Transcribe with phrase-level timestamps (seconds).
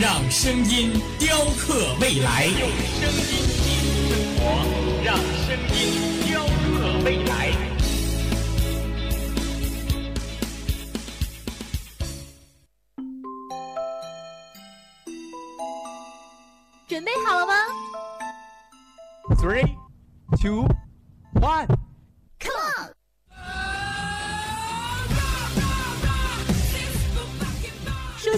[0.00, 2.46] 让声音雕刻未来。
[2.46, 3.28] 用声音
[3.60, 4.40] 记录生活，
[5.04, 5.78] 让声音
[6.26, 7.52] 雕刻未来。
[16.88, 17.52] 准备好了吗
[19.36, 19.76] Three,
[20.40, 20.66] two,
[21.34, 21.68] one.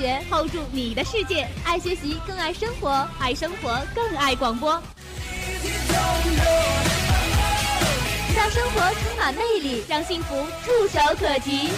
[0.00, 1.46] 学，hold 住你的世界。
[1.62, 4.82] 爱学习，更爱生活；爱生活，更爱广播。
[8.34, 11.68] 让生活充满魅力，让幸福触手可及。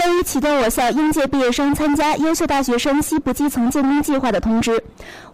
[0.00, 4.82] 关于启动我校应届毕业生参加优秀大学生西部基层建工计划的通知，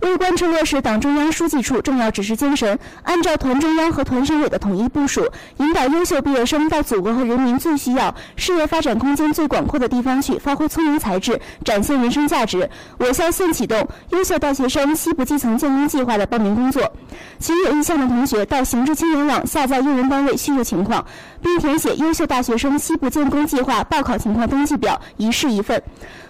[0.00, 5.24] 为贯彻落实党中央书记处重要指示精神，按照团中央和团省委的统一部署，
[5.58, 12.68] 引导优秀毕业生到祖国和人民最需要、事业发展空间最广阔的地方去发挥聪明才智，展现人生价值。
[12.98, 16.92] 我校现启动优秀大学生西部基层建工计划的报名工作，
[17.38, 21.06] 请有意向的同学到行知青年网下载用人单位叙述情况，
[21.46, 25.80] 并填写优秀大学生西部建工计划报考情况登记表，一式一份。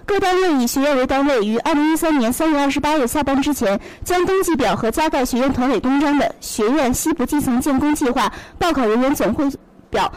[0.04, 9.50] 各单位以学院为单位，于二零一三年三月二十八日下班之前，将登记表和加盖学院团委公章的学院西部基层建工计划报考人员总汇
[9.88, 10.12] 表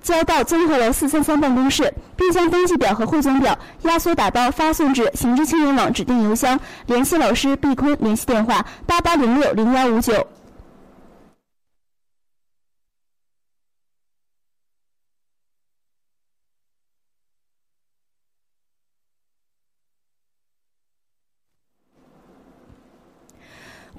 [0.00, 6.56] 交到综合楼四三三办公室，并将登记表和汇总表压缩打包发送至行知青年网指定邮箱。
[6.86, 10.24] 联系老师毕坤，联系电话八八零六零幺五九。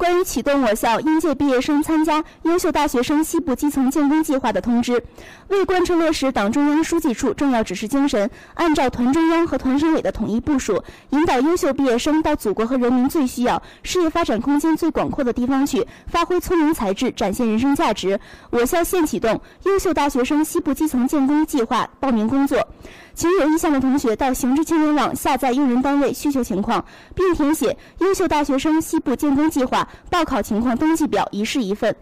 [0.02, 5.04] 关于启动我校应届毕业生参加优秀大学生西部基层建工计划的通知，
[5.50, 18.20] 为贯彻落实党中央书记处重要指示精神，按照团中央和团省委的统一部署，引导优秀毕业生到祖国和人民最需要、事业发展空间最广阔的地方去，发挥聪明才智，展现人生价值。
[18.50, 22.68] 我校现启动优秀大学生西部基层建工计划报名工作。
[23.14, 26.84] 请有意向的同学到行知青年网下载用人单位需求情况，
[27.14, 31.96] 并填写优秀大学生西部建工计划报考情况登记表，一式一份。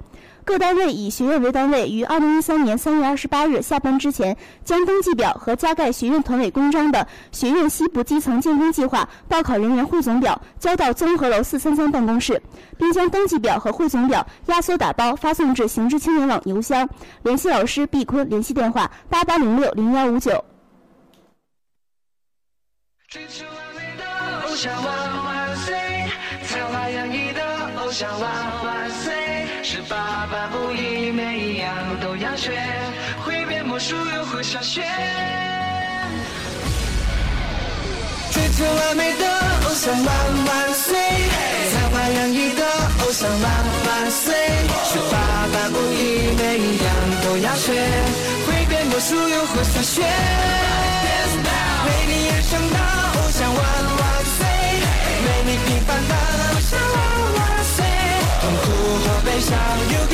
[0.46, 12.41] 各单位以学院为单位，于二零一三年三月二十八日下班之前，将登记表和加盖学院团委公章的学院西部基层建工计划报考人员汇总表交到综合楼四三三办公室，
[12.78, 16.88] 并将登记表和汇总表压缩打包发送至行知青年网邮箱。
[17.22, 20.44] 联系老师毕坤，联系电话八八零六零幺五九。
[23.12, 24.06] 追求完美的
[24.47, 25.74] 偶像万万岁，
[26.47, 27.42] 才华洋溢的
[27.81, 28.31] 偶像万
[28.64, 32.52] 万岁，十八般武艺每一样都要学，
[33.25, 34.84] 会变魔术又会下雪。
[38.31, 39.26] 追求完美的
[39.66, 40.96] 偶像万万岁，
[41.72, 42.64] 才华洋溢的
[43.06, 43.52] 偶像万
[43.88, 44.35] 万岁，
[44.85, 45.17] 十八
[45.52, 47.73] 般武艺每一样都要学，
[48.46, 50.03] 会变魔术又会下雪。
[52.70, 52.78] 的
[53.16, 54.38] 偶像万万岁，
[55.26, 56.97] 为你平凡的偶像万
[57.35, 57.78] 万岁，
[58.41, 58.66] 痛苦
[59.03, 59.56] 和悲伤
[59.90, 60.14] 留给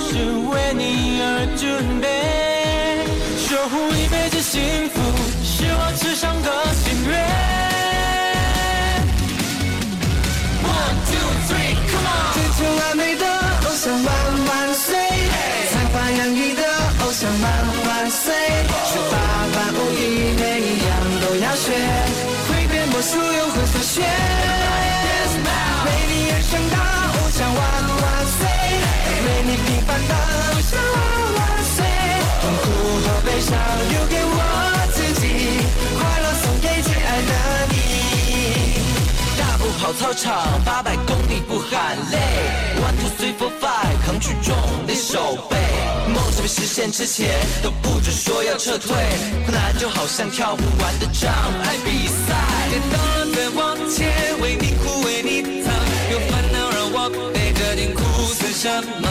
[0.00, 1.68] 是为你而准
[2.00, 2.04] 备，
[3.36, 4.96] 守护一辈子幸福
[5.44, 7.12] 是我此生的心愿。
[10.64, 12.32] One two three, come on！
[12.34, 14.08] 追求完美的偶像万
[14.46, 14.96] 万岁，
[15.70, 16.62] 才华洋溢的
[17.04, 17.44] 偶像万
[17.86, 18.34] 万岁，
[18.86, 19.14] 十八
[19.54, 20.90] 般武艺每一样
[21.22, 21.70] 都要学，
[22.48, 24.59] 会变魔术又会数学。
[33.40, 33.56] 悲伤
[33.88, 34.36] 留给我
[34.92, 35.24] 自己，
[35.96, 37.32] 快乐送给最爱的
[37.72, 37.74] 你。
[39.38, 42.18] 大步跑操场，八百公里不喊累。
[42.82, 44.54] One two three four five，扛举重
[44.86, 45.56] 力手背。
[46.12, 47.30] 梦想没实现之前，
[47.62, 48.94] 都不准说要撤退。
[49.46, 51.32] 困难就好像跳不完的障
[51.64, 52.68] 碍比赛。
[52.68, 55.72] 跌倒了再往前，为你哭为你疼，
[56.12, 58.02] 有烦恼让我背着点苦
[58.34, 58.68] 算什
[59.00, 59.08] 么？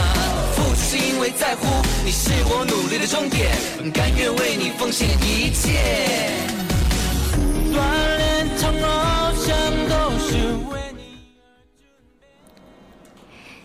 [1.38, 1.66] 在乎，
[2.04, 3.50] 你是我努力的终点，
[3.92, 5.78] 甘愿为你奉献一切。
[7.72, 7.76] 锻
[8.16, 9.56] 炼成偶像
[9.88, 10.34] 都是
[10.72, 11.00] 为你。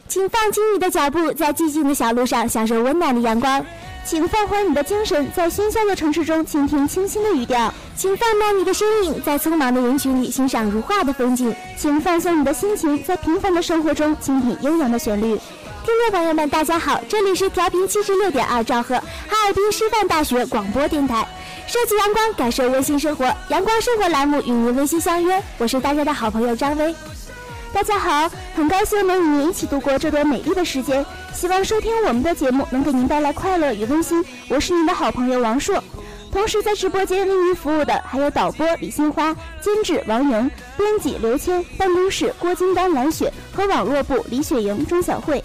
[0.07, 3.65] 请放轻你的脚步，在寂静的小路上享受温暖的阳光。
[4.05, 7.73] 请放缓你的精神，在喧嚣的城市中倾听清新的语调。
[7.95, 11.53] 请放慢你的身影，在匆忙的人群里欣赏如画的风景。
[11.75, 15.39] 请放松你的心情，在平凡的生活中倾听悠扬的旋律。
[15.85, 21.23] 听众朋友们，大家好，这里是调频七十六点二兆赫，哈尔滨师范大学广播电台。
[21.67, 25.39] 收集阳光，感受温馨生活，阳光生活栏目与您温馨相约。
[25.59, 26.95] 我是大家的好朋友张薇。
[27.71, 31.05] 大家好，很高兴能与您一起度过这段美丽的时间。
[31.35, 34.25] 希望收听我们的节目能给您带来快乐与温馨。
[34.49, 35.83] 我是您的好朋友王硕，
[36.31, 45.43] 同时在直播间为您服务的还有导播李新花、监制王莹、编辑刘谦、办公室郭金丹、蓝雪和网络部李雪莹、钟小慧。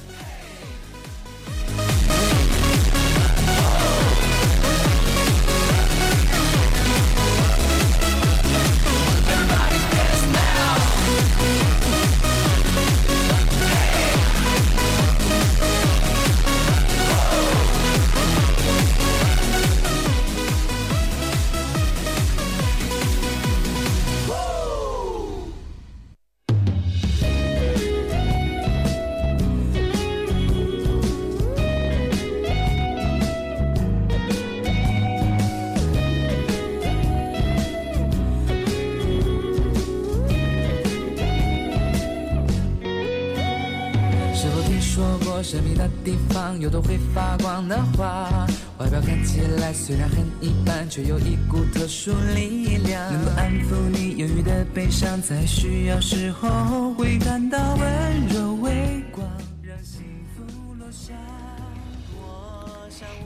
[45.43, 48.47] 神秘的地方有朵会发光的花？
[48.79, 59.27] 外表看起来虽然很一般，却有一股特殊力量，能够安抚你忧郁的悲伤，在需要时候会感到温柔微光，
[59.63, 60.03] 让幸
[60.35, 60.43] 福
[60.79, 61.13] 落下。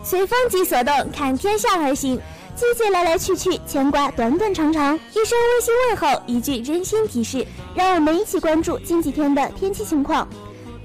[0.02, 2.20] 随风即所动，看天下而行。
[2.56, 4.94] 季节来来去去，牵挂短短长长。
[4.94, 7.44] 一声温馨问候，一句真心提示，
[7.74, 10.28] 让我们一起关注近几天的天气情况。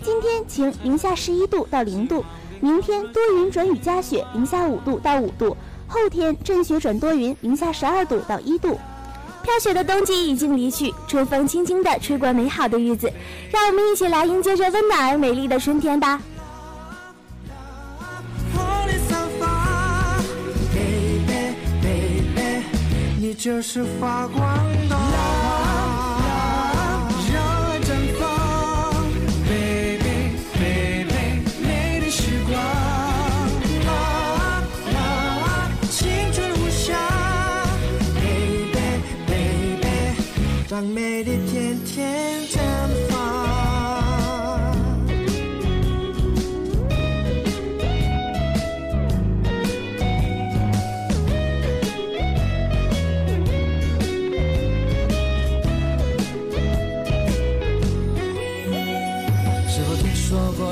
[0.09, 2.23] 今天晴，零下十一度到零度；
[2.59, 5.55] 明天多云转雨夹雪，零下五度到五度；
[5.87, 8.79] 后天阵雪转多云，零下十二度到一度。
[9.43, 13.13] 飘雪的冬季已经离去，春风轻轻地吹过美好的日子，
[13.51, 16.19] 让我们一起来迎接这温暖而美丽的春天吧。
[23.19, 24.41] 你就是发光
[24.89, 25.08] 的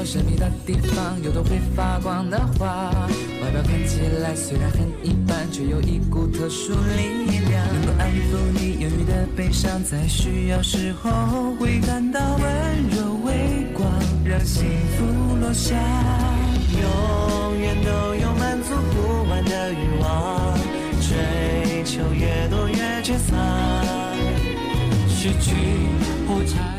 [0.08, 2.90] 神秘的地方有朵会发光的花？
[3.44, 13.86] 外表看起来虽然很一般，却有一股特殊力量，能够安抚你忧郁的悲伤，在需要时候会感到温柔微光，
[14.24, 14.64] 让幸
[14.98, 15.76] 福落下。
[16.72, 20.58] 永远都有满足不完的欲望，
[21.02, 23.38] 追求越多越沮丧。
[25.10, 25.52] 失去
[26.30, 26.76] 后才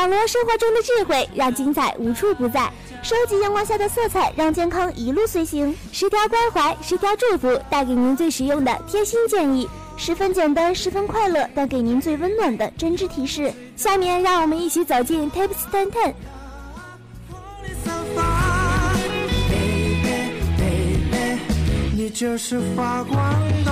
[0.00, 2.72] 网罗生活中的智慧，让精彩无处不在。
[3.02, 5.76] 收集阳光下的色彩，让健康一路随行。
[5.92, 9.68] 十条关怀，十条祝福，带给您最实用的贴心建议。
[9.98, 13.52] 十分简单，十分快乐，带给您最温暖的真挚提示。
[13.76, 16.14] 下面让我们一起走进 Tips Ten Ten
[21.94, 23.18] 你就是发光
[23.66, 23.70] 的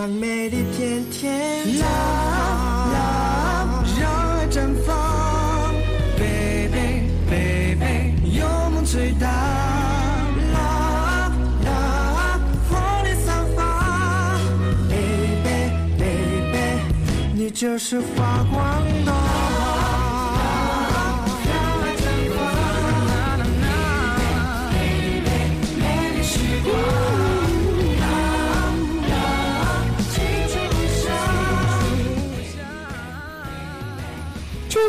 [0.00, 1.84] 让美丽天天绽放，
[4.00, 5.74] 让爱绽放。
[6.16, 9.26] Baby baby，有梦最大。
[10.54, 11.30] 啦
[11.66, 12.40] 啦，
[12.70, 14.38] 火力散发。
[14.88, 16.80] Baby baby，
[17.34, 19.12] 你就是发光的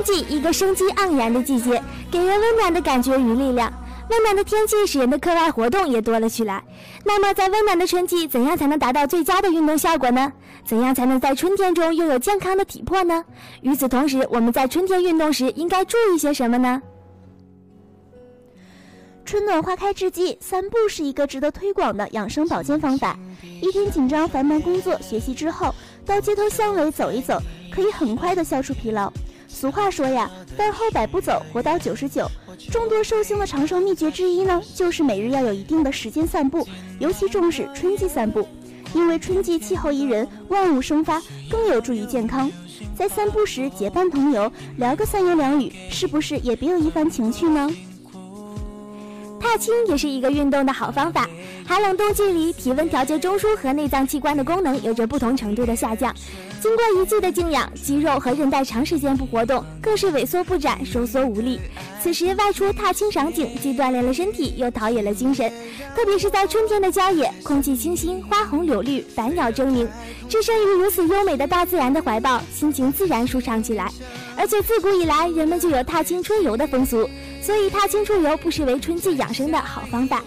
[0.04, 1.82] 季，一个生机盎然的季节，
[2.12, 3.72] 给人温暖的感觉与力量。
[4.10, 6.62] 温暖的天气使人的课外活动也多了起来。
[7.06, 10.32] 那么，在温暖的春季，怎样才能达到最佳的运动效果呢？
[10.66, 13.24] 怎样才能在春天中拥有健康的体魄呢？
[13.62, 16.82] 与此同时，我们在春天运动时应该注意些什么呢？
[19.24, 23.18] 春暖花开之际，散步是一个值得推广的养生保健方法。
[23.62, 25.74] 一天紧张繁忙工作学习之后，
[26.06, 27.40] 到街头巷尾走一走，
[27.72, 29.10] 可以很快的消除疲劳。
[29.54, 32.26] 俗话说呀，饭后百步走，活到九十九。
[32.72, 36.68] 众多寿星的长寿秘诀之一呢，就是每日要有一定的时间散步，
[37.00, 38.48] 尤其重视春季散步，
[38.96, 42.50] 因为春季气候宜人，万物生发，更有助于健康。
[42.98, 47.70] 在散步时结伴同游，聊个三言两语，是不是也别有一番情趣呢？
[49.40, 51.30] 踏青也是一个运动的好方法。
[51.72, 56.14] 寒冷冬季里，体温调节中枢和内脏器官的功能有着不同程度的下降。
[56.60, 61.62] 经过一季的静养，肌肉和韧带长时间不活动，更是萎缩不展、收缩无力。
[62.04, 65.50] 此时外出踏青赏景，既锻炼了身体，又陶冶了精神。
[65.96, 69.88] 特别是在春天的郊野，空气清新，花红柳绿，百鸟争鸣，
[70.28, 73.90] 置身于如此优美的大自然的怀抱，心情自然舒畅起来。
[74.36, 77.10] 而且自古以来，人们就有踏青春游的风俗，
[77.42, 80.22] 所以踏青出游不失为春季养生的好方法。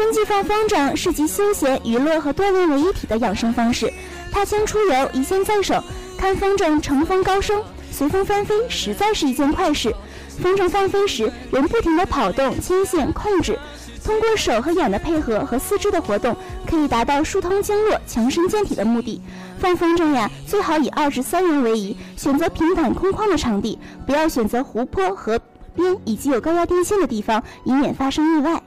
[0.00, 3.92] 春季放风筝是集休闲、娱乐和锻炼为一体的养生方式。
[4.32, 5.84] 踏青出游，一线在手，
[6.16, 9.94] 看风筝乘风高升，随风翻飞，实在是一件快事。
[10.40, 13.58] 风筝放飞时，人不停地跑动、牵线、控制，
[14.02, 16.34] 通过手和眼的配合和四肢的活动，
[16.66, 19.20] 可以达到疏通经络、强身健体的目的。
[19.58, 25.38] 放风筝呀，最好以二至三人为宜，选择平坦空旷的场地，不要选择湖泊、河
[25.74, 28.62] 边以及有高压电线的地方，以免发生意外。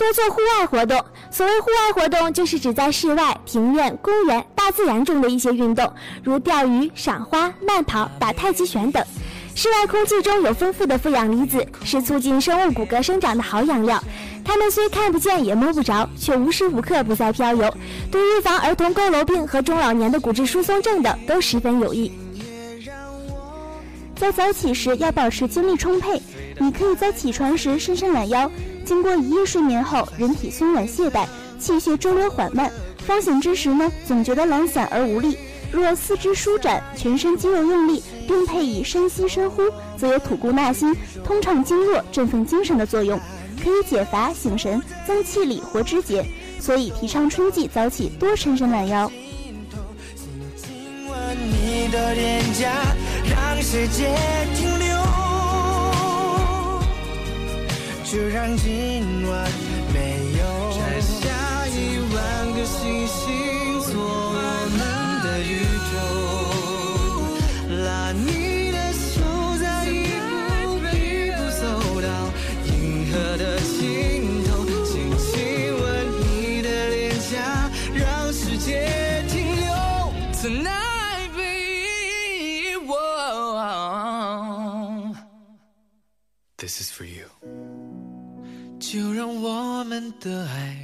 [0.00, 0.98] 多做户外活动。
[1.30, 5.92] 所谓户外活动，就是指在室外、庭院、公园、大自然中的一些运动，
[6.24, 9.04] 如钓鱼、赏花、慢跑、打太极拳等。
[9.54, 14.02] 室外空气中有丰富的负氧离子，是促进生物骨骼生长的好养料。
[14.42, 17.70] 它们虽看不见也摸不着，却无时无刻不在飘游，
[18.10, 22.10] 对预防儿童佝偻病和中老年的骨质疏松症等都十分有益。
[24.20, 26.20] 在早起时要保持精力充沛，
[26.58, 28.52] 你可以在起床时伸伸懒腰。
[28.84, 31.24] 经过一夜睡眠后，人体松软懈怠，
[31.58, 35.38] 气血周流缓慢，方醒之时呢，总觉得懒散而无力。
[35.72, 39.62] 若四肢舒展，全身肌肉用力，并配以深吸深呼，
[39.96, 43.18] 则有吐故纳新、通畅经络、振奋精神的作用，
[43.64, 46.22] 可以解乏醒神、增气力、活肢节。
[46.58, 49.10] 所以提倡春季早起多伸伸懒腰。
[53.72, 54.12] 世界
[54.56, 54.88] 停留。
[58.02, 59.48] 就让今晚
[90.20, 90.79] 的爱。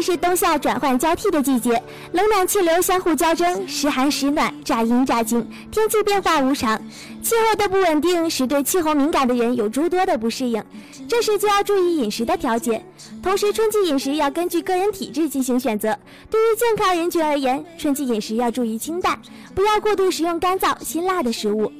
[0.00, 6.80] 是冬夏转换交替的季节，冷暖气流相互交争，时寒时暖，乍阴乍晴，天气变化无常。
[7.22, 10.62] 气候的不稳定使对气候敏感的人有诸多的不适应，
[11.06, 12.82] 这时就要注意饮食的调节。
[13.22, 15.96] 同时，春季饮食要根据个人体质进行选择。
[16.30, 19.20] 对于健康人群而言，春季饮食要注意清淡，
[19.54, 21.70] 不要过度食用干燥辛辣的食物。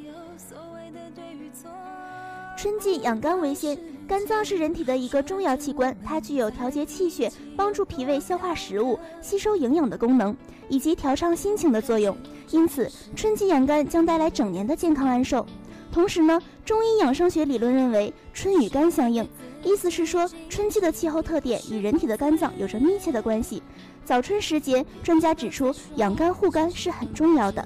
[2.57, 3.89] 春季养肝为先。
[4.11, 10.37] 肝脏是人体的一个重要器官，它具有调节气血、帮助脾胃消化食物、吸收营养的功能，
[10.69, 12.17] 以及调畅心情的作用。
[12.50, 15.47] 因此，春季养肝将带来整年的健康安寿。
[15.93, 19.25] 同时呢，中医养生学理论认为，春与肝相应，
[19.62, 23.62] 意思是说，春季的气候特点与人体的肝脏有着密切的关系。
[24.05, 27.64] 早春时节，专家指出，养肝护肝是很重要的。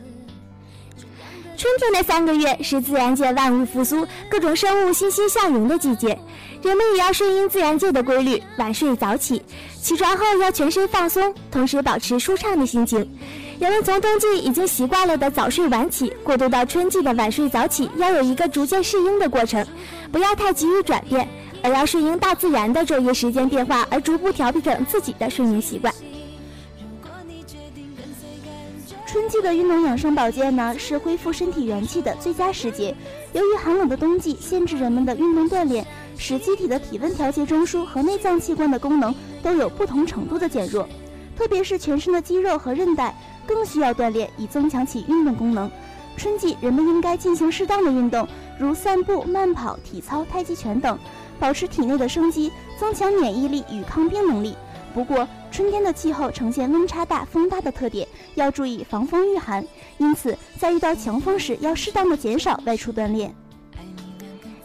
[1.57, 6.19] 春天的三个月是自然界万物复苏、各种生物欣欣向荣的季节，
[6.63, 9.41] 人们也要顺应自然界的规律，晚睡早起，
[9.81, 13.09] 起床后要全身放松，同时保持舒畅的心情。
[13.61, 19.65] 人们从冬季已经习惯了的早睡晚起，过渡到春季的晚睡早起，要有一个逐渐适应的过程，
[20.11, 21.29] 不要太急于转变，
[21.63, 25.95] 而要顺应大自然的昼夜时间变化，而逐步调整自己的睡眠习惯。
[29.07, 32.95] 春季的运动养生保健呢，是恢复身体元气的最佳时节。
[33.33, 40.89] 由于寒冷的冬季限制人们的运动锻炼，使机体的体温调节中枢和内脏器官的功能都有不同程度的减弱，
[41.37, 43.15] 特别是全身的肌肉和韧带
[43.47, 45.71] 更需要锻炼以增强其运动功能。
[46.17, 48.27] 春季人们应该进行适当的运动，
[48.59, 50.99] 如散步、慢跑、体操、太极拳等，
[51.39, 54.57] 保持体内的生机，增强免疫力与抗病能力。
[54.95, 59.67] 不过，春天的气候呈现温差大、风大的特点，要注意防风御寒。
[59.99, 63.35] 因此，在遇到强风时，要适当的减少外出锻炼。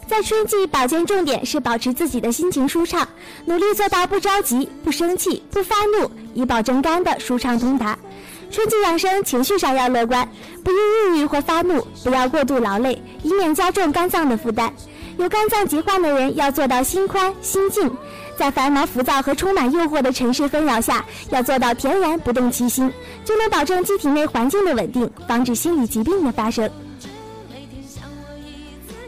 [0.06, 3.06] 在春季，保健重点是保持自己的心情舒畅，
[3.44, 7.98] 努力做到不着急、不生气、不发怒，以保证肝的舒畅通达。
[8.52, 10.28] 春季养生，情绪上要乐观，
[10.64, 10.74] 不易
[11.16, 14.72] 抑郁或发怒，不要过度劳累，以免加重肝脏的负担。
[15.20, 17.92] 有肝脏疾患的人要做到心宽心静。
[18.38, 22.90] 在繁忙、浮躁和充满诱惑的尘世纷扰下，要做到恬然不动其心，
[23.22, 26.70] 就能保证机体内环境的稳定，防止心理疾病的发生。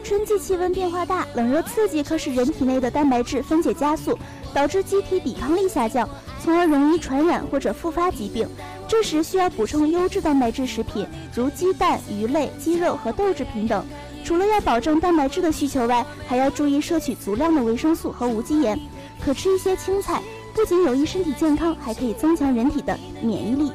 [0.03, 4.15] 春季气温变化大，冷热刺激可使人体内的蛋白质分解加速，
[4.53, 6.07] 导致机体抵抗力下降，
[6.43, 8.47] 从而容易传染或者复发疾病。
[8.87, 13.83] 这时需要补充优质蛋白质食品，如鸡蛋、鱼类、鸡肉和豆制品等。
[14.23, 18.79] 除了要保证蛋白质的需求外，还要注意摄取足量的维生素和无机盐。
[19.23, 20.21] 可吃一些青菜，
[20.53, 23.71] 不仅有益身体健康，还可以增强人体的免疫力。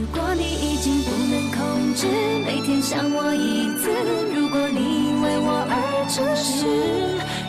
[0.00, 2.06] 如果你已经不能控制，
[2.46, 3.88] 每天想我一次；
[4.34, 6.66] 如果你为我而诚实；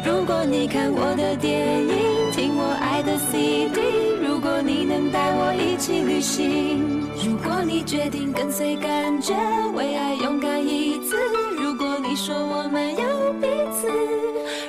[0.06, 3.82] 如果你看我的电影，听我爱的 CD；
[4.26, 6.80] 如果你能带我一起旅行；
[7.26, 9.34] 如果你决定跟随感觉，
[9.76, 11.16] 为爱勇敢一次；
[11.58, 13.92] 如果你说我们有彼此。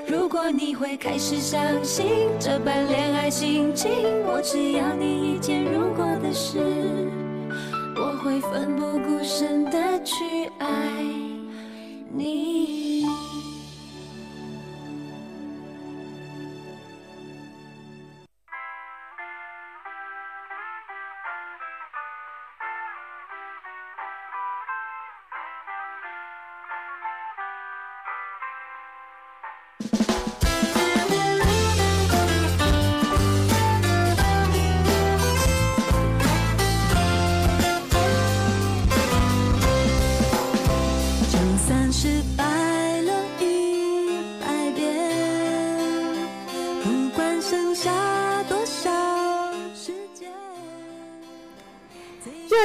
[0.07, 2.07] 如果你会开始相信
[2.40, 3.90] 这般恋爱心情，
[4.27, 6.59] 我只要你一件如果的事，
[7.97, 10.25] 我会奋不顾身的去
[10.59, 10.69] 爱
[12.16, 13.34] 你。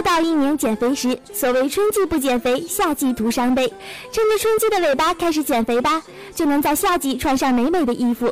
[0.09, 3.71] 到一年减肥时，所谓春季不减肥，夏季徒伤悲。
[4.11, 6.01] 趁着春季的尾巴开始减肥吧，
[6.33, 8.25] 就能在夏季穿上美美的衣服。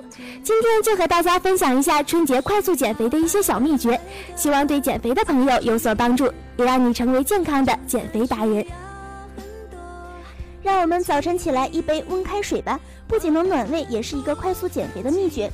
[0.44, 4.00] 今天就和大家分享一下春节快速减肥的一些小秘诀，
[4.36, 6.26] 希望对减肥的朋友有所帮助，
[6.58, 8.66] 也让你成为健康的减肥达人。
[10.68, 12.78] 让我们早晨起来一杯温开水吧，
[13.08, 15.50] 不仅能暖胃，也是一个快速减肥的秘诀。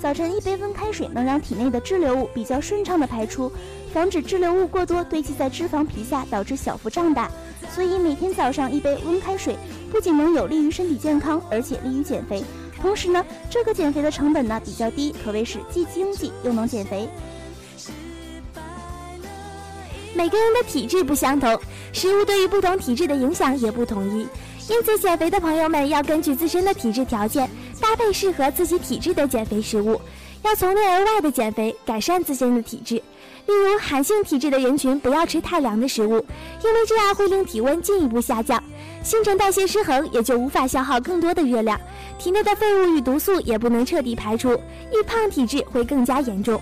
[0.00, 3.52] 早晨一杯温开水能让体内的滞留物比较顺畅的排出。
[3.92, 7.30] 防止滞留物过多堆积在脂肪皮下，导致小腹胀大。
[7.74, 9.54] 所以每天早上一杯温开水，
[9.92, 12.42] 不仅能有利于身体健康，而且利于减肥。
[12.80, 17.06] 同时呢，这个减肥的成本呢比较低，可谓是既经济又能减肥。
[20.14, 21.60] 每个人的体质不相同，
[21.92, 24.26] 食物对于不同体质的影响也不统一，
[24.68, 27.48] 因此减肥的朋友们要根据自身的体质条件，
[27.80, 30.00] 搭配适合自己体质的减肥食物。
[30.42, 32.94] 要从内而外的减肥，改善自身的体质。
[32.94, 36.14] 例如，寒性体质的人群不要吃太凉的食物，
[36.62, 38.62] 因为这样会令体温进一步下降，
[39.02, 41.78] 新陈代谢失衡，也就无法消耗更多的热量，
[42.18, 44.52] 体内的废物与毒素也不能彻底排出，
[44.90, 46.60] 易胖体质会更加严重。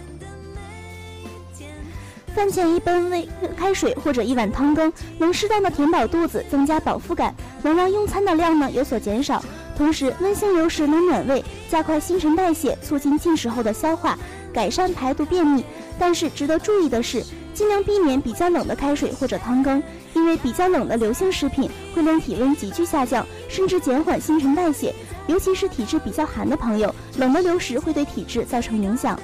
[2.35, 9.45] 饭前一杯温开水或者一碗汤羹，能适当的填饱肚子，增加饱腹感，能让用餐的量呢有所减少。
[9.77, 14.18] 同时，温性流食能暖胃，加快新陈代谢，促进进食后的消化，
[14.53, 15.64] 改善排毒便秘。
[15.99, 19.83] 但是值得注意的是，尽量避免比较冷的开水或者汤羹，
[20.14, 24.95] 因为比较冷的流性食品会令体温急剧下降，甚至减缓新陈代谢。
[25.27, 29.18] 尤其是体质比较寒的朋友，冷的流食会对体质造成影响。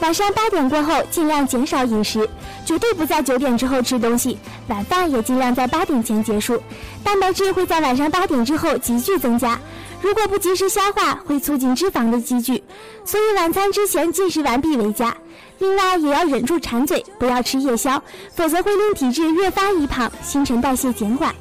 [0.00, 2.28] 晚上八点过后，尽量减少饮食，
[2.66, 4.38] 绝对不在九点之后吃东西。
[4.68, 6.60] 晚饭也尽量在八点前结束。
[7.02, 9.58] 蛋白质会在晚上八点之后急剧增加，
[10.02, 12.62] 如果不及时消化，会促进脂肪的积聚。
[13.04, 15.16] 所以晚餐之前进食完毕为佳。
[15.58, 18.02] 另外，也要忍住馋嘴，不要吃夜宵，
[18.34, 21.34] 否则会令体质越发易胖，新陈代谢减缓。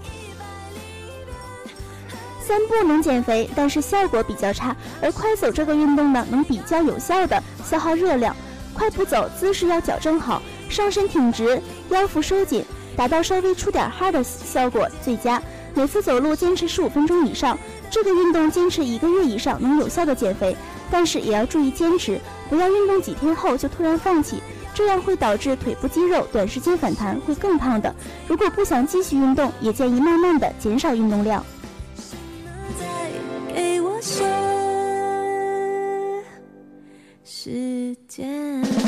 [2.45, 8.35] 散步能减肥，但是效果比较差，而快走这个运动呢，能比较有效的消耗热量。
[8.73, 12.65] 快步走姿势要矫正好，上身挺直，腰腹收紧，
[12.97, 15.41] 达到稍微出点汗的效果最佳。
[15.73, 17.57] 每次走路坚持十五分钟以上，
[17.89, 20.55] 这个运动坚持一个月以上能有效的减肥，
[20.91, 24.41] 但是也要注意坚持，不要运动几天后就突然放弃，
[24.73, 27.93] 这样会导致腿部肌肉短时间反弹，会更胖的。
[28.27, 31.43] 如果不想继续运动，也建议慢慢的减少运动量。
[38.07, 38.82] 间。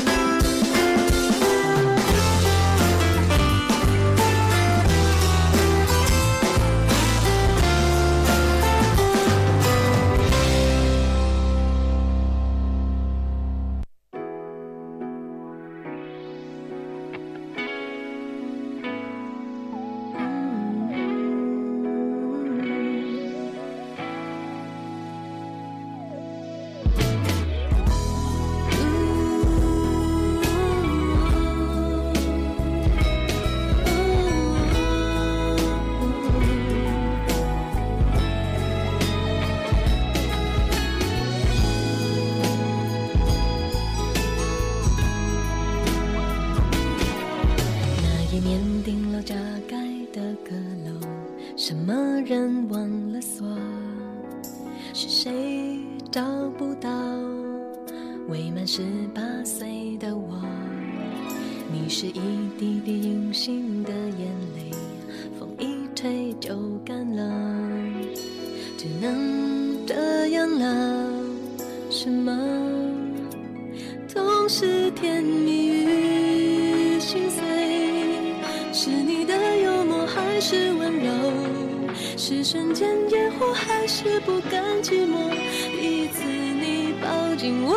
[84.20, 85.32] 不甘寂寞？
[85.80, 87.76] 一次你抱紧我，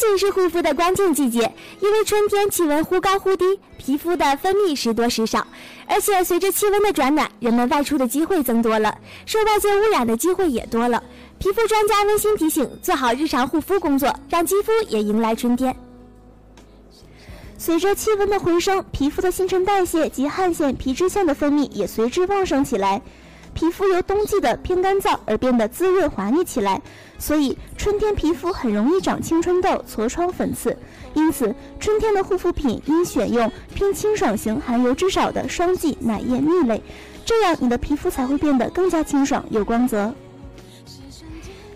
[0.00, 3.44] 仅是护肤的关键季节，因为春天气温忽高忽低，
[3.76, 5.46] 皮肤的分泌时多时少，
[5.86, 11.02] 而且随着气温的转暖，人们外出的机会增多了，受外界污染的机会也多了。
[11.38, 15.76] 皮肤专家温馨提醒：做好日常护肤工作，让肌肤也迎来春天。
[17.58, 23.02] 随着气温的回升，皮肤的新陈代谢及汗腺、皮脂腺的分泌也随之旺盛起来，
[23.54, 26.80] 皮肤由冬季的偏干燥而变得滋润滑腻起来。
[27.18, 30.76] 所以春天皮肤很容易长青春痘、痤疮、粉刺。
[31.14, 36.82] 因此，春天的护肤品应选用偏清爽型、含油脂少的霜剂、奶液、蜜类，
[37.24, 40.14] 这样你的皮肤才会变得更加清爽有光泽。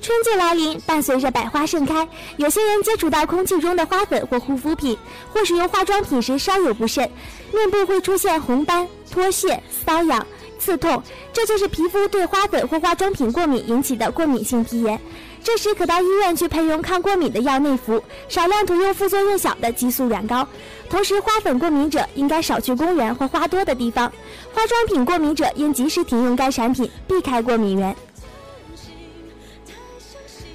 [0.01, 2.07] 春季来临，伴随着百花盛开，
[2.37, 4.97] 有些人接触到空气中的花粉或护肤品，
[5.33, 7.11] 或使用化妆品时稍有不慎，
[7.53, 10.27] 面部会出现红斑、脱屑、瘙痒、
[10.64, 14.98] 刺痛，这就是皮肤对花粉或化妆品过敏引起的过敏性皮炎。
[15.42, 20.48] 这时可到医院去配用抗过敏的药内服，少量涂用副作用小的激素软膏。
[20.88, 24.09] 同时，花粉过敏者应该少去公园或花多的地方；
[24.55, 27.94] 化妆品过敏者应及时停用该产品，避开过敏源。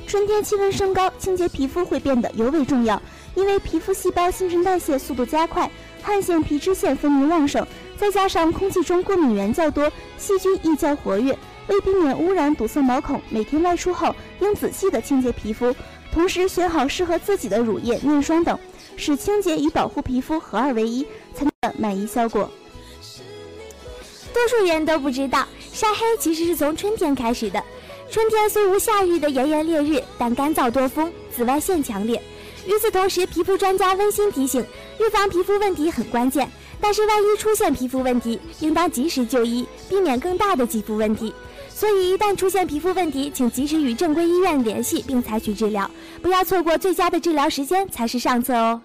[0.07, 2.99] 春天气温升高，清洁皮肤会变得尤为重要，
[3.35, 5.69] 因为皮肤细胞新陈代谢速度加快，
[6.01, 7.63] 汗腺、皮脂腺分泌旺盛，
[7.99, 11.38] 再加上空气中过敏源较多，细菌亦较活跃。
[11.67, 15.75] 为避免污染堵塞毛孔，每天外出后应仔细的清洁皮肤，
[16.13, 18.57] 同时选好适合自己的乳液、面霜等，
[18.95, 22.49] 使清洁与保护皮肤合二为一，才能满意效果。
[24.33, 27.62] 多数人都不知道，晒黑其实是从春天开始的。
[28.09, 32.19] 春天虽无夏日的炎炎烈日，但干燥多风，紫外线强烈。
[32.65, 34.65] 与此同时，皮肤专家温馨提醒：
[34.99, 36.49] 预防皮肤问题很关键，
[36.81, 41.33] 但是万一出现皮肤问题，应当及时就医，避免更大的肌肤问题。
[41.69, 45.89] 所以，一旦出现皮肤问题，请及时与正规医院联系并采取治疗，
[46.21, 48.81] 不要错过最佳的治疗时间才是上策哦。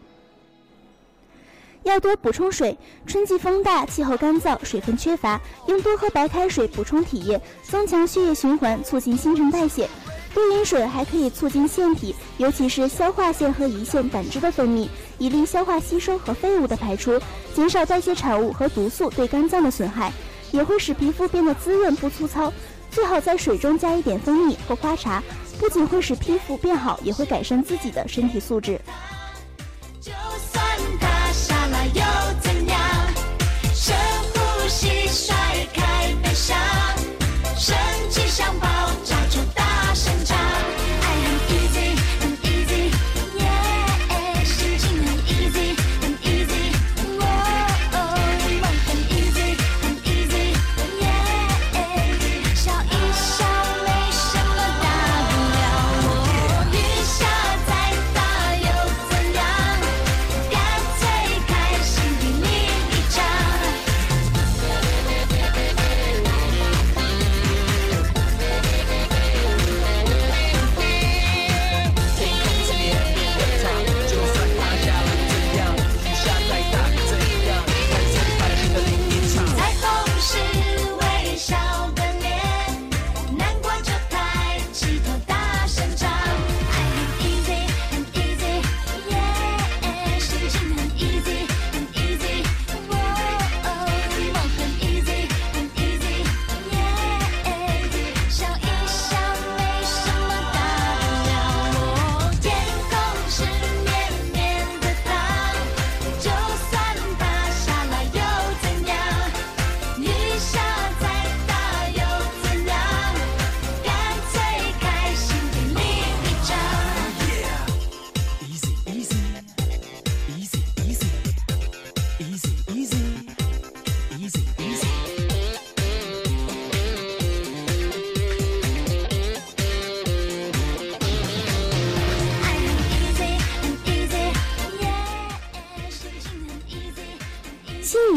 [1.82, 9.88] 要多补充水，春季风大，气候干燥，水分缺乏，应多喝白开水补充体液，增强血液循环，促进新陈代谢。
[10.34, 17.20] 多饮水还可以促进腺体，尤其是消化腺和胰腺胆汁的分泌，以利消化吸收和废物的排出，
[17.54, 20.12] 减少代谢产物和毒素对肝脏的损害，
[20.50, 22.52] 也会使皮肤变得滋润不粗糙。
[22.90, 25.22] 最好在水中加一点蜂蜜或花茶，
[25.58, 28.80] 不仅会使皮肤变好，也会改善自己的身体素质。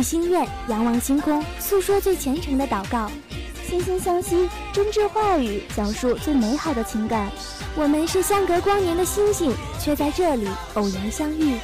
[0.08, 3.12] 心愿，仰望星空，诉说最虔诚的祷告。
[3.70, 7.30] 惺惺相惜，真挚话语，讲述最美好的情感。
[7.76, 11.58] 我们是相隔光年的星星，却在这里偶然相遇。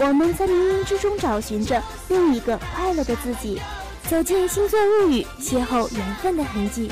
[0.00, 3.62] 我们在冥冥之中找寻着另一个快乐的自己。
[4.10, 6.90] 走进星座物语，邂逅缘分的痕迹。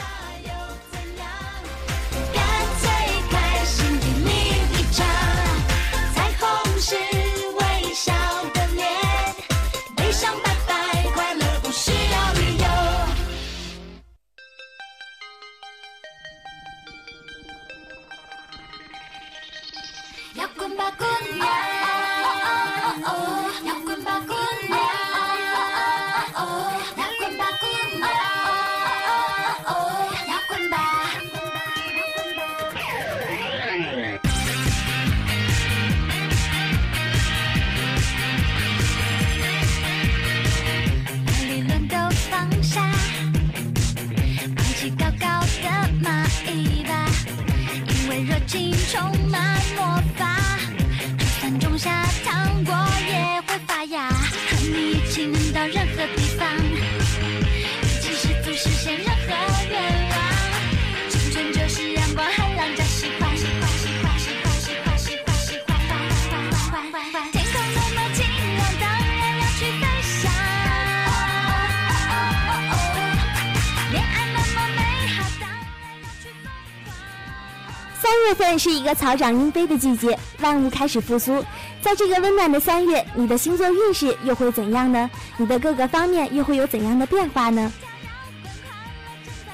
[78.33, 81.45] 月份是一个草长莺飞的季节，万物开始复苏。
[81.83, 85.11] 在这个温暖的三月，你的星座运势又会怎样呢？
[85.37, 87.71] 你的各个方面又会有怎样的变化呢？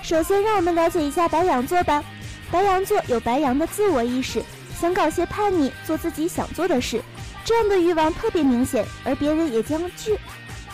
[0.01, 2.01] 首先，让我们了解一下白羊座吧。
[2.53, 4.41] 白羊座有白羊的自我意识，
[4.81, 7.03] 想搞些叛逆，做自己想做的事，
[7.45, 10.17] 这样的欲望特别明显，而别人也将聚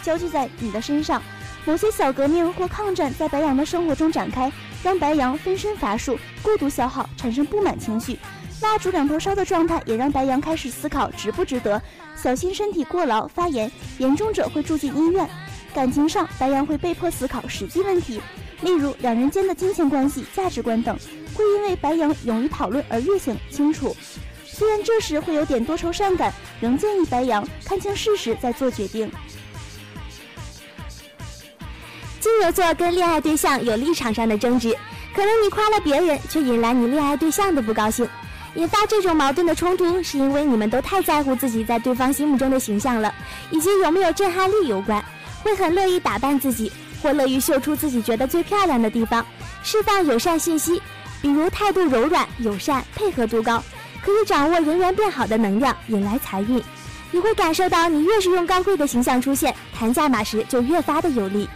[0.02, 1.22] 焦聚在你的身上。
[1.64, 4.52] 某些小革命或抗战在白羊的生活中展开，
[4.84, 8.18] 让白羊分身乏术、过度消耗，产生不满情绪。
[8.60, 11.80] 蜡烛两头烧的状态也让白羊开始思考值不值得，
[12.14, 15.26] 小心身体过劳发炎，严重者会住进医院。
[15.74, 18.20] 感情上，白羊会被迫思考实际问题，
[18.60, 20.94] 例如两人间的金钱关系、价值观等，
[21.32, 23.96] 会因为白羊勇于讨论而越想清楚。
[24.44, 29.10] 虽然这时会有点多愁善感，仍建议白羊看清事实再做决定。
[32.24, 34.74] 金牛座跟恋爱对象有立场上的争执，
[35.14, 38.08] 可能你夸了别人，却引来你恋爱对象的不高兴。
[38.54, 43.14] 引发这种矛盾的冲突，是因为你们都太在乎自己在对方心目中的形象了，
[43.50, 45.04] 以及有没有震撼力有关。
[45.42, 49.22] 会很乐意打扮自己，或乐于秀出自己觉得最漂亮的地方，
[49.62, 50.80] 释放友善信息，
[51.20, 53.62] 比如态度柔软、友善、配合度高，
[54.02, 56.62] 可以掌握人缘变好的能量，引来财运。
[57.10, 61.46] 你会感受到，你越是用高贵的形象出现，谈价码时就越发的有利。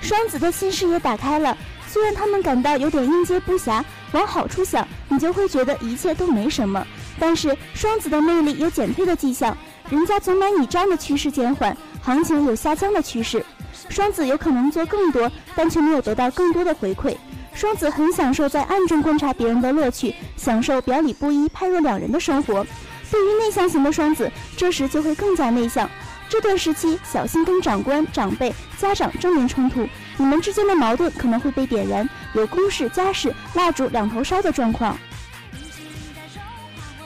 [0.00, 3.82] 双子的新视野打开了，虽然他们感到有点应接不暇。
[4.12, 6.84] 往好处想，你就会觉得一切都没什么。
[7.18, 9.56] 但是双子的魅力有减退的迹象，
[9.88, 13.44] 人家总买你账的趋势减缓，行情有下降的趋势。
[13.88, 17.16] 双子有可能做更多，但却没有得到更多的回馈。
[17.54, 22.66] 双子很享受在暗中观察别人的乐趣，享受表里不一、判若两人的生活。
[23.12, 25.88] 对于内向型的双子，这时就会更加内向。
[26.30, 29.84] 这段时期小心跟长官、长辈、家长正面冲突，
[30.16, 34.96] 你们之间的矛盾可能会被点燃，有公事家事蜡烛两头烧的状况。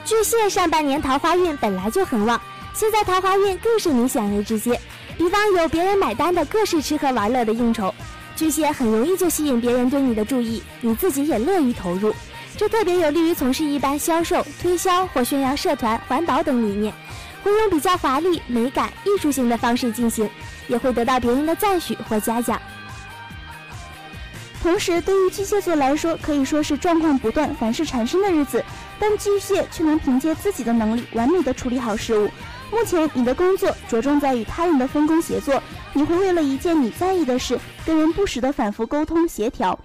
[0.05, 2.39] 巨蟹上半年桃花运本来就很旺，
[2.75, 4.79] 现在桃花运更是明显为直接，
[5.17, 7.91] 比方有别人买单的各式吃喝玩乐的应酬，
[8.35, 12.13] 巨蟹很容易就吸引别人对你的注意，你自己也乐于投入，
[12.55, 16.93] 这特别有利于从事一般销售、推销或宣扬社团、环保等理念。
[17.45, 20.27] 会用比较华丽、美感、艺术性的方式进行，
[20.67, 22.59] 也会得到别人的赞许或嘉奖。
[24.63, 28.65] 同时，对于巨蟹座来说，可以说是状况不断、凡事缠身的日子，
[28.99, 32.27] 但巨蟹却能凭借自己的能力，完美的处理好事物。
[32.71, 35.61] 目前，你的工作着重在与他人的分工协作，
[35.93, 39.79] 你会为了一件你在意的事，跟人不时的反复沟通协调。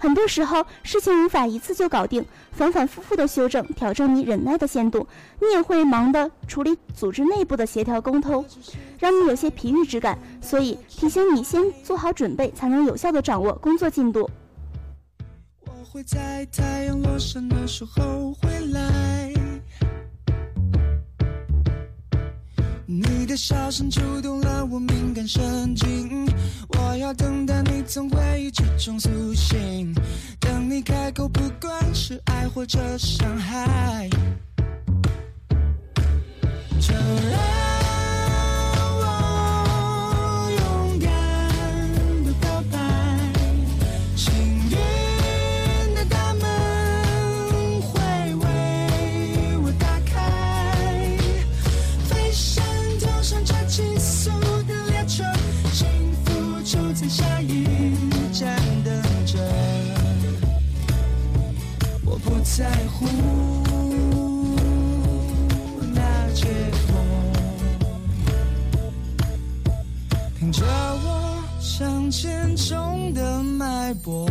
[0.00, 5.06] 很多时候，事情无法一次就搞定，反反复复的修正，挑战你忍耐的限度。
[5.40, 8.42] 你也会忙的处理组织内部的协调沟通，
[8.98, 10.18] 让你有些疲于之感。
[10.40, 14.30] 所以提醒你先做好准备，才能有效的掌握工作进度。
[15.66, 18.99] 我会在太阳落山的时候回来。
[23.30, 26.26] 你的笑声触动了我敏感神经，
[26.70, 29.94] 我要等待你从回忆之中苏醒。
[30.40, 34.10] 等你开口，不管是爱或者伤害，
[36.80, 37.69] 就让。
[62.60, 63.06] 在乎
[65.94, 66.44] 那结
[66.86, 66.92] 果，
[70.38, 74.28] 听着我向前冲的脉搏。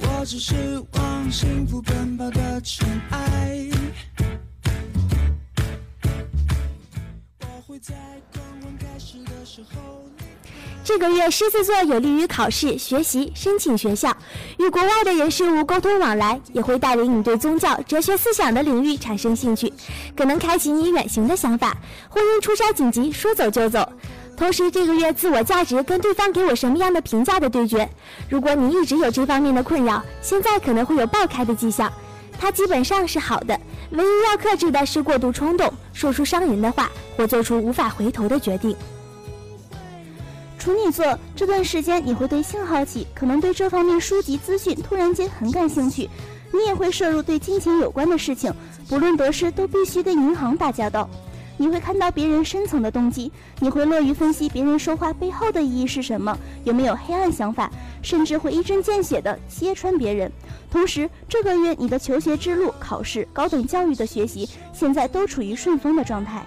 [0.00, 3.68] 我只是往幸福奔跑的尘埃。
[7.42, 7.94] 我会在
[8.32, 10.02] 光棍开始的时候
[10.82, 14.16] 这个月，狮子座有利于考试、学习、申请学校，
[14.58, 19.70] 与国外的人事物沟通往来，也会带领你对宗教、哲学思想的领域产生兴趣，
[20.16, 21.76] 可能开启你远行的想法。
[22.08, 23.86] 婚姻出差紧急，说走就走。
[24.38, 27.88] 同时，这个月自我价值跟对方给我什么样的评价的对决。
[28.28, 31.92] 如果你一直有这方面的困扰，现在可能会有爆开的迹象，
[32.38, 33.58] 他基本上是好的。
[33.90, 38.76] 唯一要克制的是过度冲动，说出伤人的话，或做出无法回头的决定。
[40.58, 46.08] 处女座这段时间你会对性好奇，可能对这方面书籍资讯突然间很感兴趣。
[46.52, 48.52] 你也会摄入对金钱有关的事情，
[48.88, 51.08] 不论得失都必须跟银行打交道。
[51.56, 53.30] 你会看到别人深层的动机，
[53.60, 57.70] 你会乐于分析别人说话背后的意义是什么，有没有黑暗想法，
[58.02, 60.30] 甚至会一针见血地揭穿别人。
[60.70, 66.44] 同时，这个月你的求学之路、考试、高等教育的学习，现在都处于顺风的状态。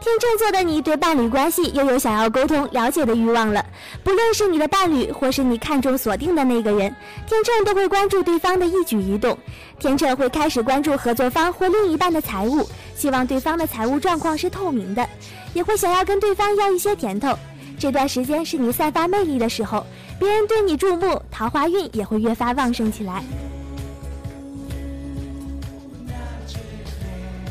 [0.00, 3.64] 天秤座的你对伴侣关系又有想要沟通、了解的欲望了。
[4.04, 6.94] 不论是你的伴侣，或是你看中锁定的那个人，
[7.26, 9.36] 天秤都会关注对方的一举一动。
[9.80, 15.06] 天秤会开始关注合作方或另一半的财务，希望对方的财务状况是透明的，
[15.52, 17.36] 也会想要跟对方要一些甜头。
[17.76, 19.84] 这段时间是你散发魅力的时候，
[20.18, 23.24] 别人对你注目，桃花运也会越发旺盛起来。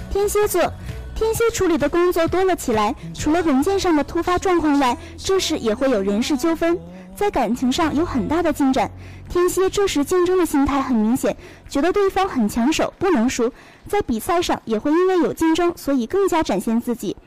[0.10, 0.62] 天蝎座。
[1.18, 6.80] 天蝎处理的工作多了起来，除了文件上的突发状况外，这时也会有人事纠纷，
[7.16, 8.92] 在感情上有很大的进展。
[9.28, 11.36] 天蝎这时竞争的心态很明显，
[11.68, 13.52] 觉得对方很抢手，不能输。
[13.88, 17.18] 在比赛上也会因为有竞争，所以更加展现自己。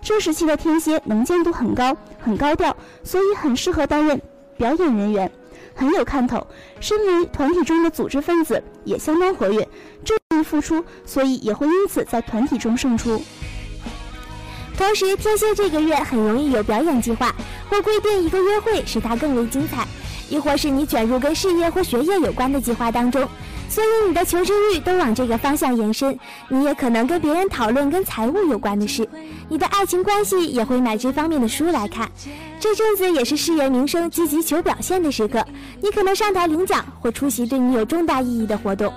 [0.00, 4.22] 这时期的天蝎能见度很高，很高调，所以很适合担任
[4.56, 5.28] 表演人员。
[5.74, 6.46] 很有看头，
[6.78, 9.68] 身为团体中的组织分子，也相当活跃，
[10.04, 13.22] 这付出，所以也会因此在团体中胜出。
[14.76, 17.34] 同时，天蝎这个月很容易有表演计划，
[17.68, 19.86] 或规定一个约会使它更为精彩，
[20.30, 23.28] 亦或是你卷入跟事业或学业有关的计划当中，
[23.68, 26.18] 所以你的求知欲都往这个方向延伸。
[26.48, 29.06] 你也可能跟别人讨论跟财务有关的事，
[29.50, 32.10] 你的爱情关系也会买这方面的书来看。
[32.58, 35.44] 这阵子也是事业名声积极求表现的时刻，
[35.82, 38.90] 你可能上台领奖或出席对你有重大意义的活动。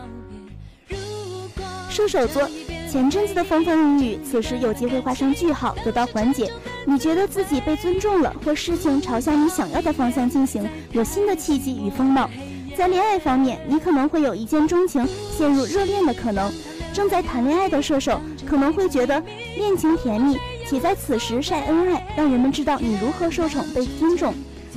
[1.93, 2.49] 射手座，
[2.91, 6.51] 前阵子的风风雨雨，此时有机会画上句号，得到缓解。
[6.87, 12.27] 你觉得自己被尊重了，或事情朝向你想要的方向进行，有新的契机与风貌。
[12.75, 16.51] 在恋爱方面，你可能会有一见钟情、陷入热恋的可能。
[16.91, 19.21] 正在谈恋爱的射手可能会觉得
[19.55, 20.35] 恋情甜蜜。
[20.67, 24.33] 且在此时晒恩爱，让人们知道你如何受宠被尊重，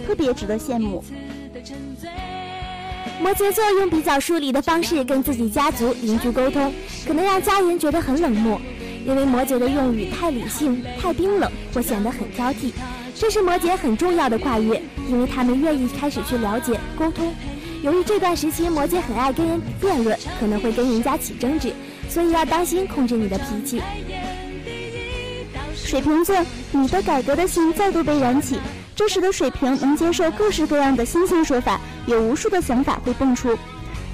[0.06, 1.02] 特别值得羡慕。
[3.20, 6.72] 摩羯座用比较疏离的方式跟自己家族邻居沟通，
[7.06, 8.60] 可能让家人觉得很冷漠，
[9.06, 12.72] 因为摩羯的用语太理性、太冰冷，或显得很挑剔。
[13.14, 17.34] 这是摩羯很重要的跨越，因为他们愿意开始去了解、沟通。
[17.82, 21.72] 由于这段时期摩羯很爱跟人辩论，可能会跟人家起争执，
[22.08, 23.82] 所以要当心控制你的脾气。
[25.74, 26.36] 水瓶座，
[26.72, 28.58] 你的改革的心再度被燃起。
[28.94, 33.56] 这时的水瓶能接受各式各样的新鲜说法，有无数的想法会蹦出。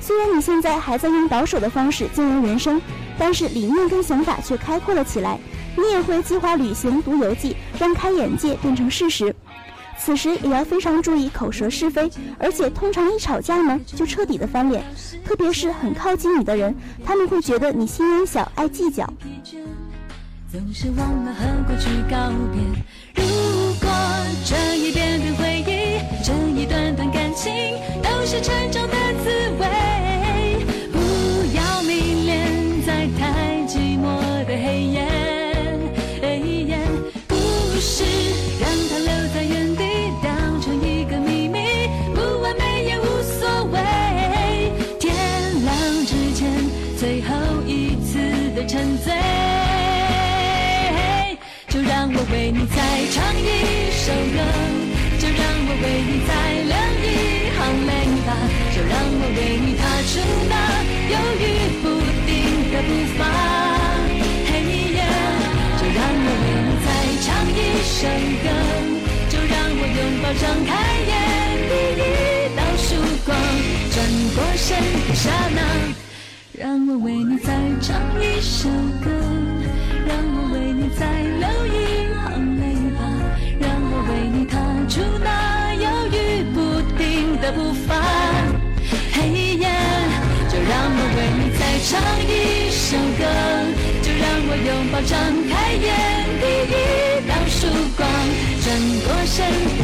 [0.00, 2.80] 虽然你现在还在用保守的方式经营人生，
[3.18, 5.38] 但是理念跟想法却开阔了起来。
[5.76, 9.34] 你也会计划旅行、读游记，让开眼界变成事实。
[9.98, 14.84] 此时也要非常注意口舌是非，而且通常一吵架呢，就彻底的翻脸。
[15.24, 16.74] 特别是很靠近你的人，
[17.04, 19.08] 他们会觉得你心眼小，爱计较。
[20.50, 22.16] 总是忘了和过去告
[22.52, 22.60] 别。
[23.14, 23.88] 如果
[24.44, 25.51] 这一遍遍回，
[28.32, 29.28] 是成长的滋
[29.60, 29.66] 味，
[30.90, 30.96] 不
[31.54, 34.06] 要迷恋在太寂寞
[34.46, 35.06] 的黑夜。
[37.28, 37.36] 故
[37.78, 38.02] 事
[38.58, 39.84] 让它留在原地，
[40.22, 43.78] 当成一个秘密，不完美也无所谓。
[44.98, 45.14] 天
[45.62, 46.50] 亮之前，
[46.98, 48.18] 最后一次
[48.56, 49.12] 的沉醉。
[51.68, 52.80] 就让我为你再
[53.12, 54.40] 唱一首歌，
[55.18, 56.32] 就让我为你再
[58.74, 60.12] 就让我为你踏出
[60.48, 60.54] 那
[61.12, 61.44] 犹豫
[61.82, 61.84] 不
[62.26, 62.30] 定
[62.72, 63.20] 的步伐。
[64.48, 64.50] 嘿
[64.92, 65.00] 耶，
[65.78, 66.88] 就让我为你再
[67.22, 68.00] 唱一首
[68.42, 68.46] 歌，
[69.28, 70.70] 就让我拥抱张开
[71.10, 71.12] 眼，
[71.68, 72.00] 第一
[72.56, 72.88] 道曙
[73.24, 73.30] 光
[73.92, 73.96] 转
[74.34, 74.66] 过身
[75.06, 75.22] 的刹
[75.54, 75.60] 那，
[76.58, 77.48] 让我为你再
[77.80, 78.68] 唱一首
[79.04, 79.11] 歌，
[87.42, 87.96] 的步伐，
[89.12, 89.68] 黑夜！
[90.48, 91.90] 就让我为你再唱
[92.22, 93.22] 一首歌，
[94.00, 95.18] 就让我拥抱张
[95.50, 95.90] 开眼，
[96.38, 96.72] 第一
[97.28, 97.66] 道曙
[97.96, 98.08] 光
[98.62, 98.64] 转
[99.02, 99.34] 过身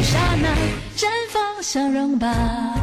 [0.05, 0.47] 刹那，
[0.95, 2.78] 绽放笑容吧。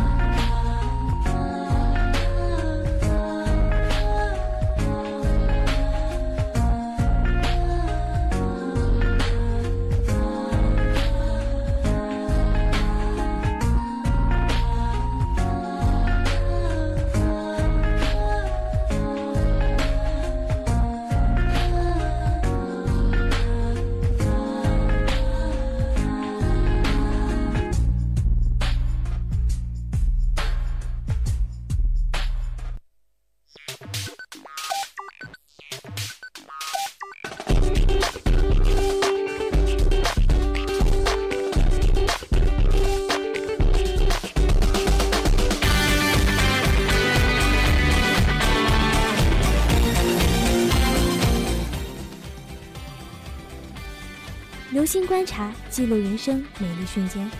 [55.77, 57.31] 记录人生美丽瞬间，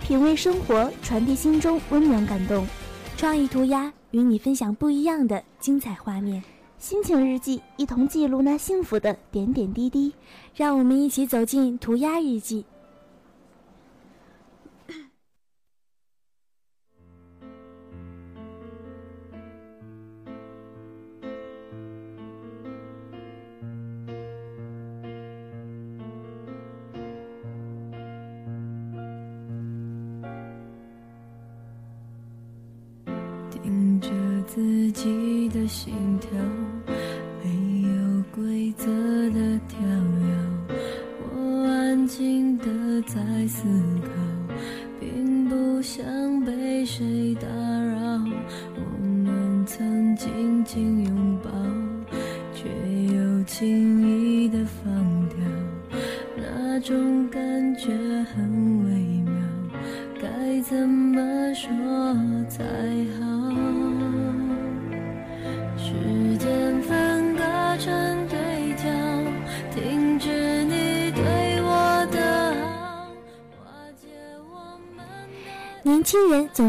[0.00, 2.66] 品味生活，传递心中温暖感动。
[3.16, 6.42] 创意涂鸦与你分享不一样的精彩画面。
[6.76, 10.12] 心情日记，一同记录那幸福的点点滴滴。
[10.56, 12.64] 让我们一起走进涂鸦日记。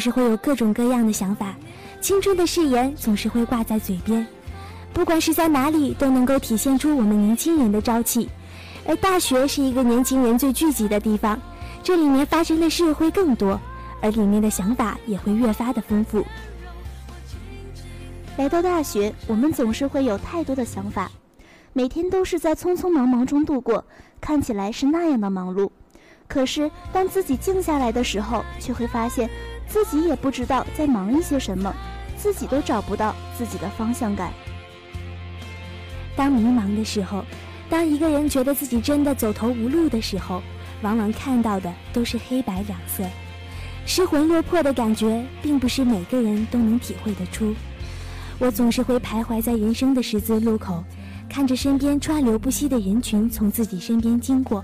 [0.05, 1.55] 是会有各种各样的想法，
[1.99, 4.23] 青春的誓言总是会挂在嘴边，
[4.93, 8.29] 不管是在哪里，都能够体现出我们年轻人的朝气。
[8.85, 11.41] 而大学是一个年轻人最聚集的地方，
[11.81, 13.59] 这里面发生的事会更多，
[13.99, 16.23] 而里面的想法也会越发的丰富。
[18.37, 21.09] 来到大学，我们总是会有太多的想法，
[21.73, 23.83] 每天都是在匆匆忙忙中度过，
[24.21, 25.67] 看起来是那样的忙碌。
[26.27, 29.27] 可是当自己静下来的时候，却会发现
[29.67, 31.73] 自己也不知道在忙一些什么，
[32.17, 34.31] 自己都找不到自己的方向感。
[36.15, 37.25] 当迷茫的时候，
[37.69, 40.41] 当一个人觉得自己真的走投无路的时候，
[40.81, 43.03] 往往看到的都是黑白两色，
[43.85, 47.53] 失魂落魄的感觉，并不是每个人都能体会得出。
[48.37, 50.83] 我总是会徘徊在人生的十字路口，
[51.29, 54.63] 看着身边川流不息的人群从自己身边经过，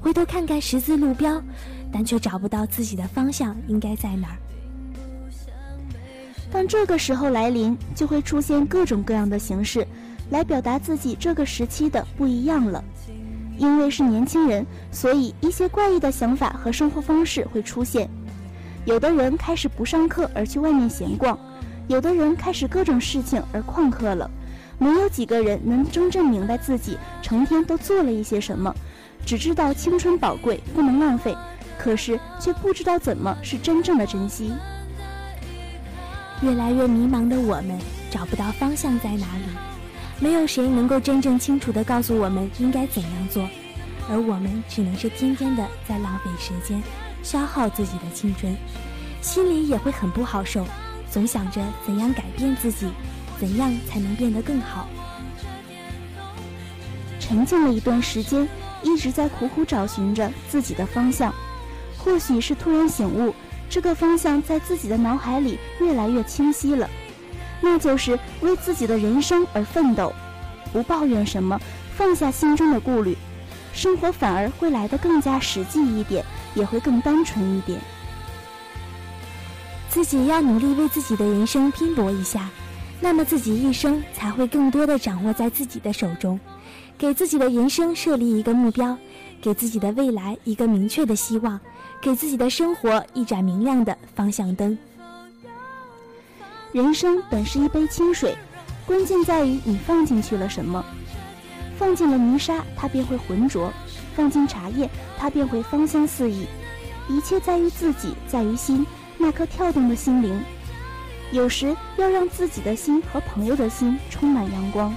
[0.00, 1.42] 回头看看十字路标，
[1.92, 4.36] 但却找不到自己的方向应该在哪儿。
[6.50, 9.86] 当这个时候来临，就会出现各种各样的形式，
[10.30, 12.82] 来表达自己这个时期的不一样了。
[13.58, 18.08] 因为是年轻人，所以一些怪异的想法和生活方式会出现。
[18.84, 21.38] 有的人开始不上课而去外面闲逛，
[21.86, 24.28] 有的人开始各种事情而旷课了。
[24.78, 28.74] 没有几个人能真正明白自己成天都做了一些什么，
[29.24, 31.36] 只知道青春宝贵，不能浪费，
[31.78, 34.52] 可是却不知道怎么是真正的珍惜。
[36.42, 37.78] 越来越迷茫的我们，
[38.10, 39.44] 找不到方向在哪里，
[40.18, 43.48] 没有谁能够真正清楚地告诉我们应该怎样做，
[44.10, 46.82] 而我们只能是天天的在浪费时间，
[47.22, 48.56] 消耗自己的青春，
[49.20, 50.66] 心里也会很不好受，
[51.08, 52.88] 总想着怎样改变自己，
[53.38, 54.88] 怎样才能变得更好。
[57.20, 58.48] 沉静了一段时间，
[58.82, 61.32] 一直在苦苦找寻着自己的方向，
[62.04, 63.34] 或许是突然醒悟。
[63.70, 66.86] 这个方向在自己的脑海里越来越清晰了，
[67.62, 70.12] 那就是为自己的人生而奋斗，
[70.74, 71.58] 不抱怨什么，
[71.96, 73.16] 放下心中的顾虑，
[73.72, 76.22] 生活反而会来得更加实际一点，
[76.54, 77.80] 也会更单纯一点。
[79.88, 82.50] 自己要努力为自己的人生拼搏一下，
[83.00, 86.38] 那么自己一生才会更多的掌握在自己的手中，
[86.98, 88.98] 给自己的人生设立一个目标，
[89.40, 91.58] 给自己的未来一个明确的希望。
[92.02, 94.76] 给自己的生活一盏明亮的方向灯。
[96.72, 98.36] 人生本是一杯清水，
[98.84, 100.84] 关键在于你放进去了什么。
[101.78, 103.70] 放进了泥沙，它便会浑浊；
[104.16, 106.44] 放进茶叶，它便会芳香四溢。
[107.08, 108.84] 一切在于自己，在于心，
[109.16, 110.42] 那颗跳动的心灵。
[111.30, 114.92] 有时要让自己的心和朋友的心充满阳光。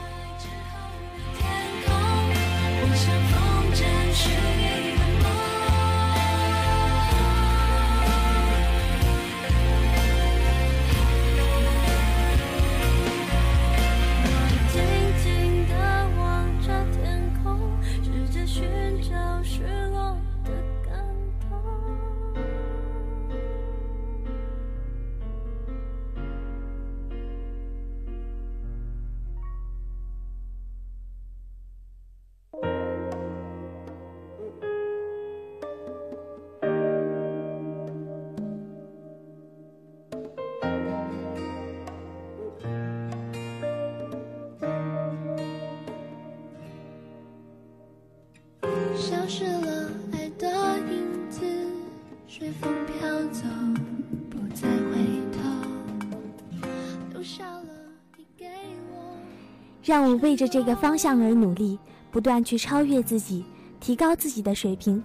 [59.86, 61.78] 让我为着这个方向而努力，
[62.10, 63.46] 不断去超越自己，
[63.80, 65.02] 提高自己的水平，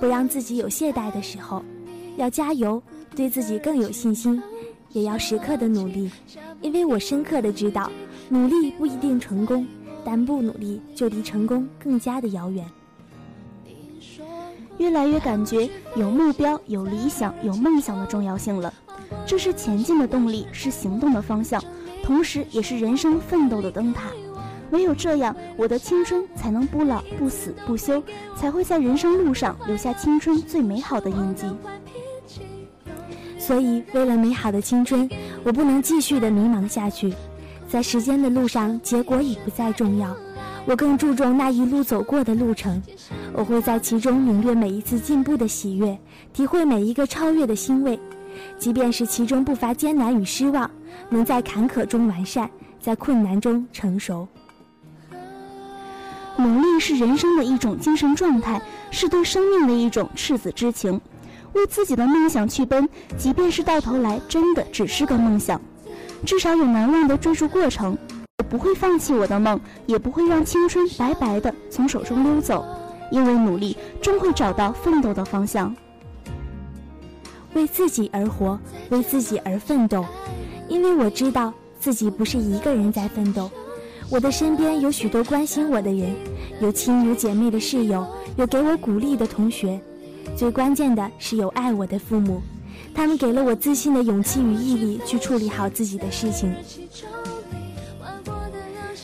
[0.00, 1.64] 不让自己有懈怠的时候。
[2.16, 2.82] 要加油，
[3.14, 4.42] 对自己更有信心，
[4.90, 6.10] 也要时刻的努力，
[6.60, 7.88] 因为我深刻的知道，
[8.28, 9.64] 努力不一定成功，
[10.04, 12.66] 但不努力就离成功更加的遥远。
[14.78, 18.74] 越来越感觉有目标、有理想、有梦想的重要性了，
[19.24, 21.62] 这是前进的动力，是行动的方向，
[22.02, 24.10] 同时也是人生奋斗的灯塔。
[24.74, 28.02] 唯有这样，我的青春才能不老、不死、不休，
[28.36, 31.46] 才会在人生路上留下青春最美好的印记。
[33.38, 35.08] 所以，为了美好的青春，
[35.44, 37.14] 我不能继续的迷茫下去。
[37.68, 40.16] 在时间的路上，结果已不再重要，
[40.66, 42.82] 我更注重那一路走过的路程。
[43.32, 45.96] 我会在其中领略每一次进步的喜悦，
[46.32, 47.96] 体会每一个超越的欣慰。
[48.58, 50.68] 即便是其中不乏艰难与失望，
[51.08, 52.50] 能在坎坷中完善，
[52.80, 54.26] 在困难中成熟。
[56.36, 58.60] 努力是人生的一种精神状态，
[58.90, 61.00] 是对生命的一种赤子之情。
[61.52, 65.60] 为自己的梦想去奔，即便是到头来真的只是个梦想，
[66.26, 67.96] 至少有难忘的追逐过程。
[68.38, 72.64] 我不会放弃我的梦，也不会让青春白白的从手中溜走，
[73.12, 75.74] 因为努力终会找到奋斗的方向。
[77.54, 78.58] 为自己而活，
[78.90, 80.04] 为自己而奋斗，
[80.68, 83.48] 因为我知道自己不是一个人在奋斗，
[84.10, 86.14] 我的身边有许多关心我的人，
[86.60, 89.80] 有亲如姐妹的室友，有给我鼓励的同学。
[90.36, 92.40] 最关键的是有爱我的父母，
[92.94, 96.54] 他们给了我自信的勇气与毅力去处理好自己的事情。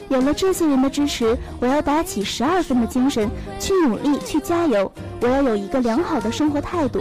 [0.08, 3.28] 有了这些人的支持，我要打起十二分的精神
[3.58, 4.90] 去努力去加油。
[5.20, 7.00] 我要有一个良好的生活态度，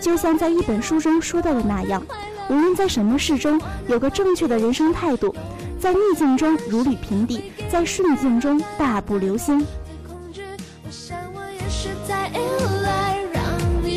[0.00, 2.02] 就像在一本书中说到的那样，
[2.48, 5.34] 无论在什么事中，有个正确的人生态度，
[5.80, 9.64] 在逆境中如履平地，在顺境中大步流星。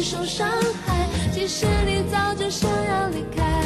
[0.03, 0.49] 受伤
[0.86, 3.61] 害，其实你早就想要离开。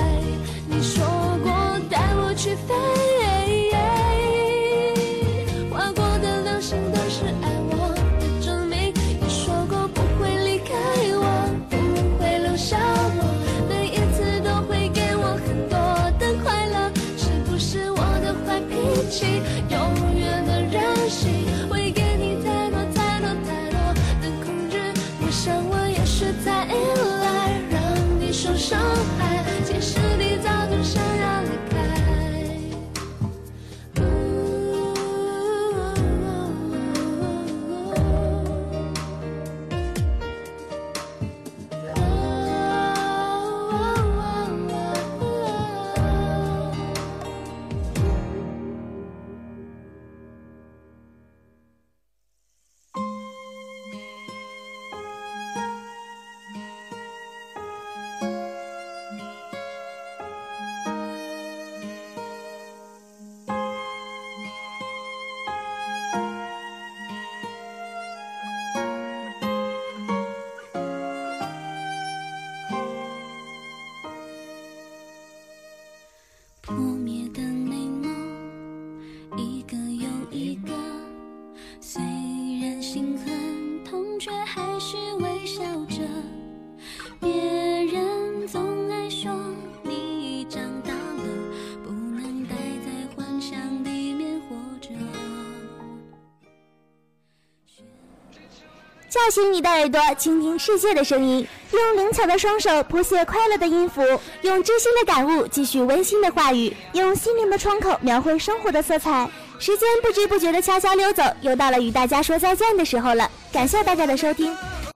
[99.26, 104.03] 唤醒你的耳朵，倾听世界的声音；用灵巧的双手谱写快乐的音符；
[104.43, 109.28] 用知心的感悟继续温馨的话语；用心灵的窗口描绘生活的色彩。
[109.57, 113.28] 时间不知不觉的悄悄溜走，又到了与大家说再见的时候了。
[113.51, 114.55] 感谢大家的收听，